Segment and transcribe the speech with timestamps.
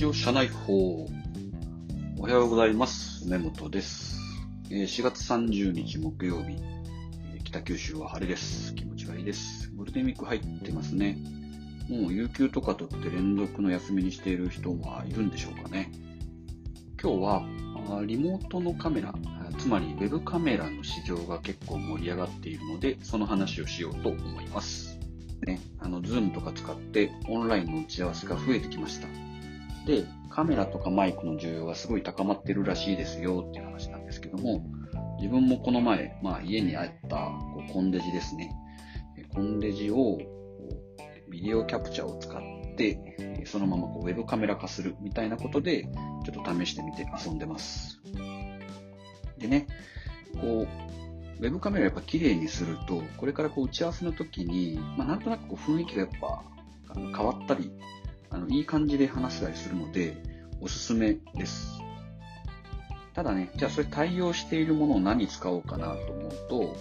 [0.00, 1.06] ジオ社内報。
[2.16, 3.28] おはようございます。
[3.28, 4.18] 根本です。
[4.70, 6.56] え4月30日木曜日、
[7.34, 8.74] え北九州は晴れです。
[8.74, 9.70] 気持ちがいいです。
[9.76, 11.18] ゴールデンウィーク入ってますね。
[11.90, 15.92] もう有給とか取って連続の休みにしている人はいるんでしょうかね。
[16.98, 17.42] 今日は
[18.00, 19.14] あリモートのカメラ、
[19.58, 24.98] つまりウェブカメラの市場が結構盛り上がっているので、その話をしようと思います。
[25.46, 29.29] ね、あの、 Zoom とか使ってオンラインの打ち合わせが増えてきました。
[29.86, 34.64] で、カメラとかマイクの需要がすごい高まってるらしいですよっていう話なんですけども、
[35.18, 38.54] 自分もこの前、まあ家にあったこうコンデジですね。
[39.34, 40.18] コンデジを
[41.30, 42.40] ビデオキャプチャーを使っ
[42.76, 45.84] て、そのままこうウェブカメラ化するみたいなことで、
[46.24, 48.00] ちょっと試してみて遊んでます。
[49.38, 49.66] でね、
[50.40, 50.68] こう、
[51.40, 56.42] ウェブカメラやっぱ綺麗にすると、これからこう打ち合わせの時に、まあなんとなくこう雰囲気がやっぱ
[56.94, 57.72] 変わったり、
[58.30, 60.16] あの、いい感じで話せたりするので、
[60.60, 61.80] おすすめです。
[63.14, 66.76] ただね、じゃあそれ対応しているものを何使おうかなと思うと、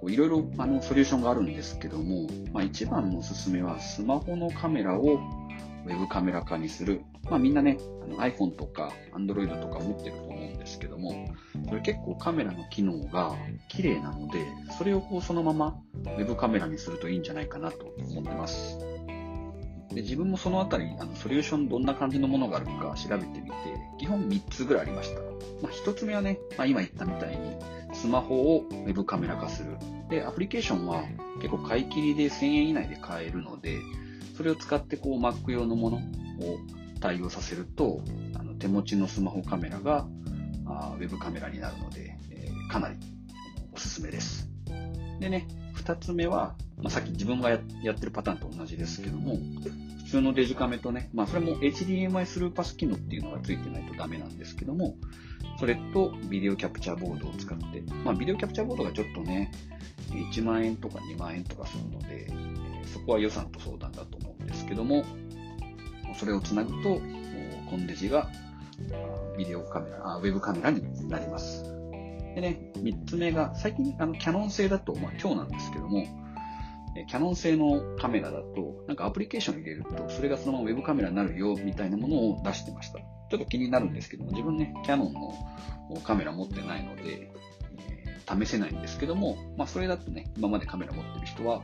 [0.00, 5.20] こういろいろあのソリューションがあるんですけども、まあ一番のおすすめはスマホのカメラを
[5.86, 7.02] ウェブカメラ化にする。
[7.24, 7.78] まあみんなね、
[8.16, 11.28] iPhone とか Android とか持ってると思うんですけども、
[11.68, 13.34] それ結構カメラの機能が
[13.68, 18.78] 綺麗なので、それをこうそのままウェブカメラにするといいんじゃないかなと思ってます。
[19.98, 23.56] で自分もそのあたり、あのソリューションどんな感じのものがあるか調べてみて、
[23.98, 25.20] 基本3つぐらいありました。
[25.20, 27.56] まあ、1つ目はね、まあ、今言ったみたいに、
[27.92, 29.76] スマホをウェブカメラ化する。
[30.08, 31.02] で、アプリケーションは
[31.38, 33.80] 結構買い切りで1000円以内で買えるので、
[34.36, 36.00] それを使ってこう Mac 用のものを
[37.00, 38.00] 対応させると、
[38.38, 40.06] あの手持ちのスマホカメラが
[40.64, 42.96] あーウェブカメラになるので、えーかなり
[43.72, 44.48] おすすめです。
[45.18, 49.38] でね、二つ目は、まあ、さっき自分がややってるパターンと同じですけども、
[50.08, 54.94] 普通のデジカメとね、まあそれも HDMI スルーパス機能っていうのがついてないとダメなんですけども、
[55.60, 59.52] それとビデオキャプチャーボードを使って、まあビデオキャプチャーボードがちょっとね、
[60.10, 62.26] 1万円とか2万円とかするので、
[62.90, 65.04] そこは予算と相談だと思うんですけども、
[66.18, 67.02] それをつなぐと、
[67.68, 68.30] コンデジが
[69.36, 71.64] ビデオカメラ、あウェブカメラになります。
[72.34, 76.06] でね、三つ目が、最近、あの、キャノン製だと、まあ今日なんですけども、
[77.06, 82.98] キャノン製のカメラだと、なんかアプリケーション入れると、それがそのままウェブカメラになるよ、みたいなものを出してました。
[82.98, 87.48] ちょっと気になるんですけども、自分ね、キャノンのカメラ持ってないので、えー
[88.36, 91.62] 試せないんですけども、まあそれだとね、今までカメラ持ってる人は、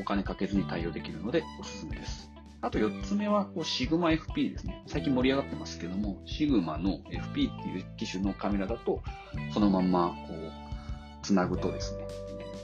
[0.00, 2.30] お金かけずに対応できるので、おすすめです。
[2.62, 4.82] あと4つ目は、こう、シグマ FP ですね。
[4.86, 9.02] 最近盛り上がってますけども、シグマの FP っていう機種のカメラだと、
[9.54, 10.52] そのまんま、こう、
[11.22, 12.04] つなぐとですね、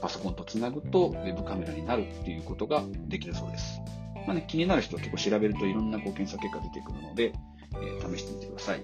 [0.01, 3.81] パソコンとつなぐと、ウェブカメラになるっていうことができるそうです。
[4.25, 7.33] まあね、気になる人は結構調べるといろんなこう検索結果出てくるので、
[7.73, 8.83] えー試してみてください。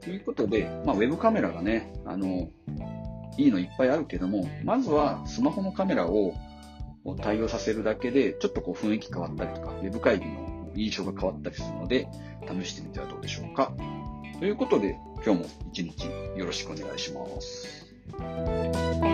[0.00, 2.48] ということで、まあ、ウェブカメラがね、あの、
[3.38, 6.34] いいのいっぱいあるけども、まずはスマホのカメラを
[7.04, 12.08] を対応させるだけで、ちょっとこう雰囲気変わったりとか、ウェブ会議の印象が変わったりするので、
[12.46, 13.72] 試してみてはどうでしょうか。
[14.38, 16.06] ということで、今日も一日
[16.36, 19.11] よろしくお願いします。